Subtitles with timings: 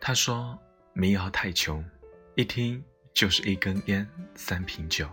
[0.00, 0.58] 他说
[0.94, 1.84] ：“民谣太穷，
[2.34, 2.82] 一听
[3.12, 5.06] 就是一根烟、三瓶酒。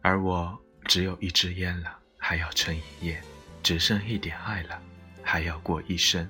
[0.00, 3.20] 而我只有一支烟了，还要撑一夜；
[3.62, 4.82] 只剩一点爱了，
[5.22, 6.26] 还要过一生。”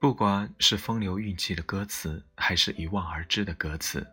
[0.00, 4.04] 不管是风流韵气的歌词，还是一望而知的歌词，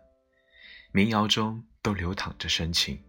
[0.92, 3.02] 民谣中都流淌着深情。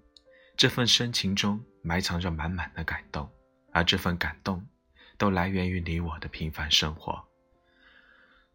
[0.57, 3.32] 这份深情中埋藏着满满的感动，
[3.71, 4.36] 而这份感。
[5.18, 7.24] 都来源于你我的平凡生活。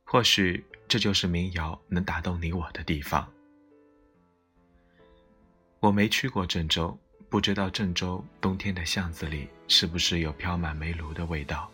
[0.04, 3.30] 或许这就是民谣能打动你我的地方。
[5.80, 6.98] 我没去过郑州，
[7.28, 11.70] 不知道郑州冬天的巷子里是不是有飘满煤炉的味道。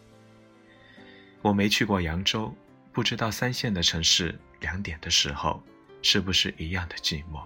[1.42, 2.54] 我没去过扬州，
[2.92, 5.62] 不知道三线的城市两点的时候
[6.02, 7.42] 是不是一样的寂寞。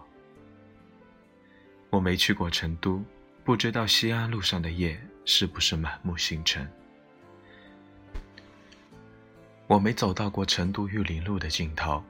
[1.91, 3.05] 我没去过成都，
[3.45, 6.71] 不知道西安路上的夜是不是满目星辰。
[9.69, 12.03] 我没走到过成都玉林路的尽头，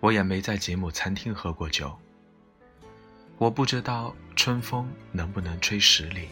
[0.00, 1.96] 我也没在吉姆餐厅喝过酒。
[3.38, 6.28] 我不知道春风能不能吹十里。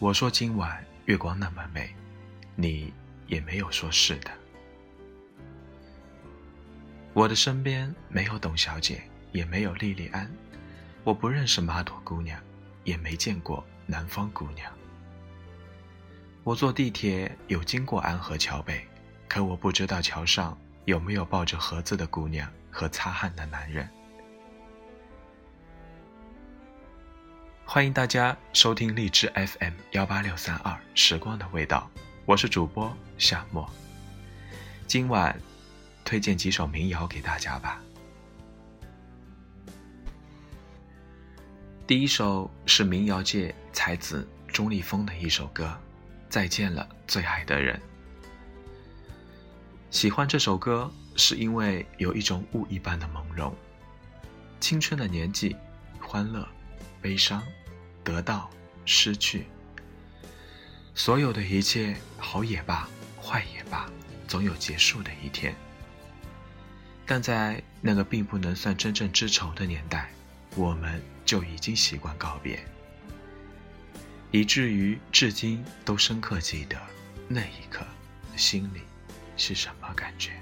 [0.00, 1.94] 我说今晚月光那么美，
[2.56, 2.92] 你
[3.28, 4.30] 也没有说是的。
[7.12, 10.28] 我的身边没有董小姐，也没有莉莉安。
[11.04, 12.42] 我不认识马朵姑娘，
[12.82, 14.70] 也没见过南方姑娘。
[16.42, 18.84] 我坐地铁有经过安河桥北。
[19.28, 23.88] 可我不知道桥上有没有抱着盒子的姑娘和擦汗的男人。
[27.64, 31.90] 欢迎大家收听荔枝 FM 幺八六三二时光的味道，
[32.24, 33.68] 我是主播夏沫。
[34.86, 35.38] 今晚
[36.04, 37.82] 推荐几首民谣给大家吧。
[41.86, 45.64] 第一首是民谣界才子钟立风的一首歌，
[46.28, 47.76] 《再见了，最爱的人》。
[49.96, 53.50] 喜欢这首歌，是因为有一种雾一般的朦胧。
[54.60, 55.56] 青春的年纪，
[55.98, 56.46] 欢乐、
[57.00, 57.42] 悲伤、
[58.04, 58.50] 得到、
[58.84, 59.46] 失去，
[60.94, 62.86] 所有的一切，好也罢，
[63.18, 63.90] 坏也罢，
[64.28, 65.54] 总有结束的一天。
[67.06, 70.10] 但在那个并不能算真正知愁的年代，
[70.56, 72.62] 我们就已经习惯告别，
[74.30, 76.76] 以至于至今都深刻记得
[77.28, 77.82] 那一刻，
[78.36, 78.82] 心里。
[79.36, 80.32] 是什么感觉？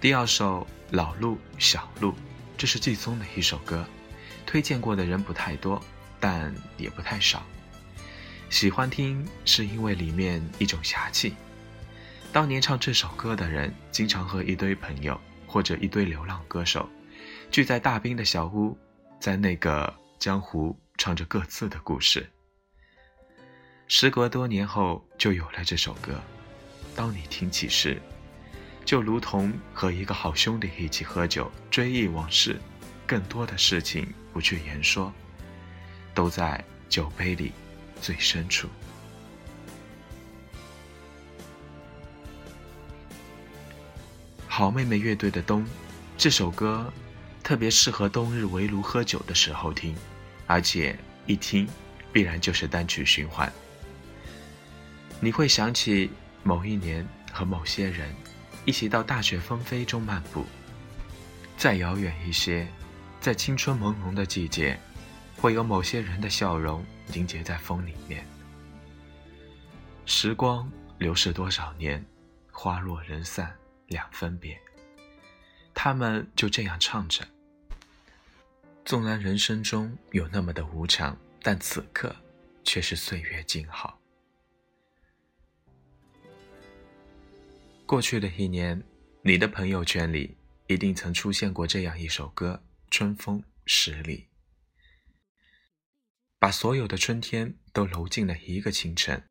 [0.00, 0.60] 第二首
[0.90, 2.12] 《老路小路》，
[2.56, 3.84] 这是季松的一首歌，
[4.44, 5.82] 推荐过的人不太多，
[6.20, 7.42] 但也不太少。
[8.48, 11.34] 喜欢听是因为里面一种侠气。
[12.32, 16.88] 当年唱这首歌的人，经常和一堆朋友或者一堆流浪歌手
[17.50, 18.78] 聚在大兵的小屋，
[19.18, 22.30] 在那个江湖唱着各自的故事。
[23.88, 26.20] 时隔多年后，就有了这首歌。
[26.94, 28.02] 当你听起时，
[28.84, 32.60] 就如同和一个好兄弟一起喝酒，追忆往事。
[33.06, 35.12] 更多的事情不去言说，
[36.12, 37.52] 都在酒杯里
[38.02, 38.68] 最深处。
[44.48, 45.62] 好妹妹乐队的《冬》
[46.18, 46.92] 这首歌，
[47.44, 49.94] 特别适合冬日围炉喝酒的时候听，
[50.48, 51.68] 而且一听，
[52.12, 53.52] 必然就是单曲循环。
[55.20, 56.10] 你会想起
[56.42, 58.14] 某一年和某些人
[58.64, 60.44] 一起到大雪纷飞中漫步。
[61.56, 62.68] 再遥远一些，
[63.20, 64.78] 在青春朦胧的季节，
[65.36, 68.26] 会有某些人的笑容凝结在风里面。
[70.04, 72.04] 时光流逝多少年，
[72.52, 73.56] 花落人散
[73.86, 74.60] 两分别。
[75.74, 77.26] 他们就这样唱着。
[78.84, 82.14] 纵然人生中有那么的无常，但此刻
[82.64, 83.98] 却是岁月静好。
[87.86, 88.82] 过去的一年，
[89.22, 90.36] 你的朋友圈里
[90.66, 92.60] 一定曾出现过这样一首歌
[92.90, 94.18] 《春风十里》，
[96.40, 99.22] 把所有的春天都揉进了一个清晨，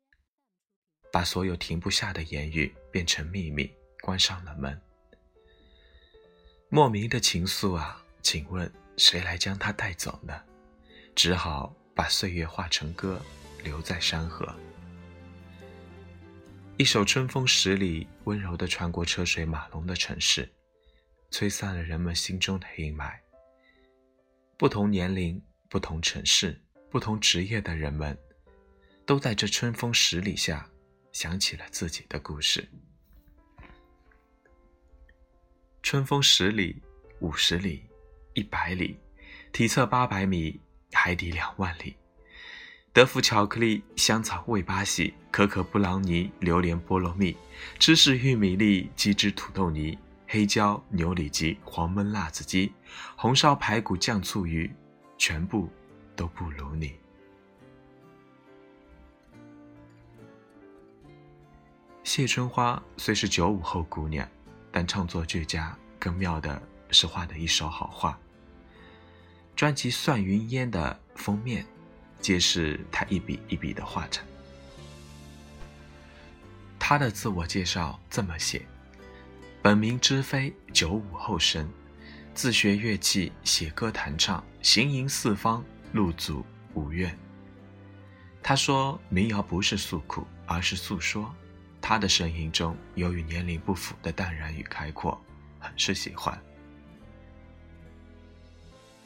[1.12, 3.70] 把所有停不下的言语变成秘密，
[4.00, 4.80] 关上了门。
[6.70, 10.32] 莫名的情愫啊，请问谁来将它带走呢？
[11.14, 13.20] 只好把岁月化成歌，
[13.62, 14.50] 留在山河。
[16.78, 20.46] 一首《春风十里》，温柔地穿过车水马龙的城市，
[21.30, 23.18] 吹散了人们心中的阴霾。
[24.58, 28.16] 不同年龄、不同城市、不同职业的人们，
[29.06, 30.68] 都在这春风十里下，
[31.12, 32.68] 想起了自己的故事。
[35.82, 36.82] 春风十里、
[37.20, 37.88] 五十里、
[38.34, 38.98] 一百里，
[39.50, 40.60] 体测八百米，
[40.92, 41.96] 海底两万里。
[42.96, 47.36] 德芙巧克力、香草味巴西、可可布朗尼、榴莲菠萝蜜、
[47.78, 52.72] 芝士玉米粒、鸡汁土豆泥、黑椒牛里脊、黄焖辣子鸡、
[53.14, 54.74] 红烧排骨酱醋鱼，
[55.18, 55.68] 全部
[56.16, 56.94] 都不如你。
[62.02, 64.26] 谢春花虽是九五后姑娘，
[64.72, 68.18] 但创作俱佳，更妙的是画的一手好画。
[69.54, 71.66] 专辑《算云烟》的封面。
[72.26, 74.26] 皆是他一笔一笔的画成。
[76.76, 78.66] 他的自我介绍这么写：
[79.62, 81.70] 本名知飞，九五后生，
[82.34, 86.44] 自学乐器，写歌弹唱，行吟四方，入祖
[86.74, 87.16] 无怨。
[88.42, 91.32] 他说民谣不是诉苦，而是诉说。
[91.80, 95.16] 他的声音中有与年龄不符的淡然与开阔，
[95.60, 96.36] 很是喜欢。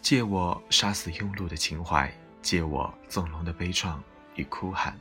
[0.01, 2.11] 借我杀死庸碌的情怀。
[2.43, 3.97] 借我纵容的悲怆
[4.35, 4.99] 与哭喊，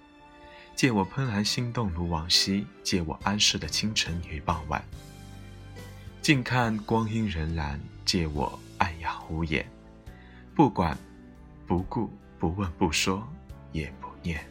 [0.75, 4.83] 借我怦然心动如往昔，借我安适的清晨与傍晚。
[6.21, 9.65] 静看光阴荏苒，借我暗哑无言，
[10.53, 10.97] 不管
[11.65, 13.27] 不顾，不问不说，
[13.71, 14.45] 也不念。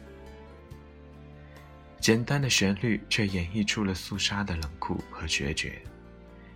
[1.99, 5.81] 简单的旋律却演绎出了肃杀的冷酷和决绝，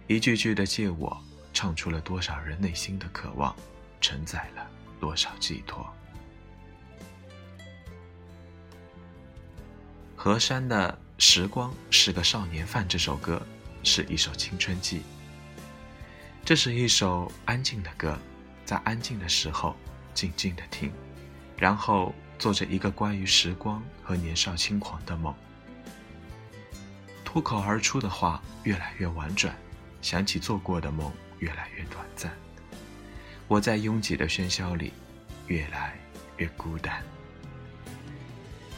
[0.07, 1.21] 一句句的借我，
[1.53, 3.55] 唱出了多少人内心的渴望，
[4.01, 4.67] 承载了
[4.99, 5.85] 多少寄托。
[10.23, 13.45] 何山的《时光是个少年犯》这首歌
[13.83, 15.01] 是一首青春记。
[16.45, 18.17] 这是一首安静的歌，
[18.63, 19.75] 在安静的时候
[20.13, 20.93] 静静的听，
[21.57, 25.35] 然后做着一个关于时光和年少轻狂的梦。
[27.25, 29.53] 脱口而出的话越来越婉转，
[30.01, 32.31] 想起做过的梦越来越短暂。
[33.49, 34.93] 我在拥挤的喧嚣里
[35.47, 35.99] 越来
[36.37, 37.03] 越孤单。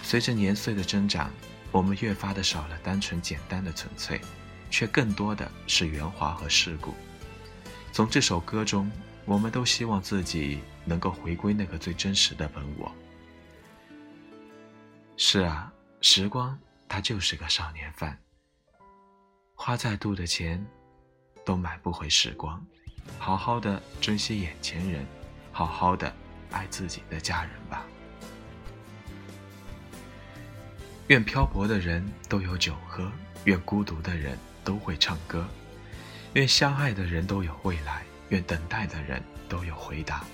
[0.06, 1.32] 随着年岁的增长，
[1.72, 4.22] 我们越发的少了单纯简单的纯粹，
[4.70, 6.94] 却更多的是圆滑和世故。
[7.92, 8.90] 从这首歌中，
[9.26, 12.96] 我们都希望自己能够回归那个最真实的本我。
[15.18, 16.56] 是啊，时光
[16.88, 18.16] 它就是个少年犯，
[19.56, 20.64] 花再多的钱，
[21.44, 22.64] 都买不回时光。
[23.18, 25.04] 好好的珍惜眼前人，
[25.52, 26.14] 好好的
[26.52, 27.84] 爱自己的家人吧。
[31.08, 33.12] 愿漂泊的人都有酒喝，
[33.44, 35.48] 愿孤独的人都会唱歌，
[36.34, 40.26] 愿相爱的人都有未来，愿等待的人都有回答。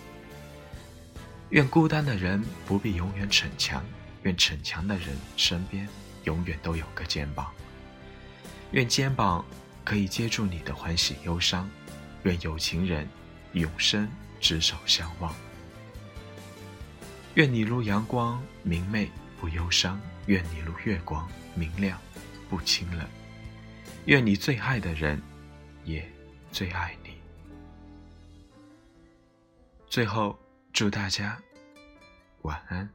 [1.50, 3.84] 愿孤单的人不必永远逞强，
[4.24, 5.86] 愿逞强的人身边
[6.24, 7.52] 永远都有个肩膀。
[8.72, 9.44] 愿肩膀
[9.84, 11.70] 可以接住你的欢喜忧伤，
[12.24, 13.06] 愿有情人
[13.52, 14.10] 永生
[14.40, 15.36] 执手相望。
[17.34, 20.00] 愿你如阳光明媚不忧伤。
[20.28, 22.00] 愿你如月光明亮，
[22.48, 23.06] 不清冷。
[24.06, 25.20] 愿你最爱的人，
[25.84, 26.08] 也
[26.52, 27.20] 最爱你。
[29.90, 30.38] 最后，
[30.72, 31.42] 祝大家
[32.44, 32.88] 晚安。